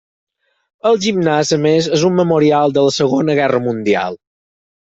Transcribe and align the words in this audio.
El 0.91 0.97
gimnàs 1.03 1.51
a 1.59 1.59
més 1.67 1.91
és 1.99 2.07
un 2.09 2.17
memorial 2.21 2.75
de 2.79 2.87
la 2.89 2.97
Segona 2.99 3.39
Guerra 3.43 3.63
Mundial. 3.69 4.21